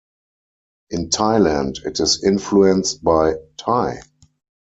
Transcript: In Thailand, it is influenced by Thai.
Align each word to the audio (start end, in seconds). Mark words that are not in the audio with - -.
In 0.89 1.09
Thailand, 1.11 1.85
it 1.85 1.99
is 1.99 2.23
influenced 2.23 3.03
by 3.03 3.35
Thai. 3.57 3.99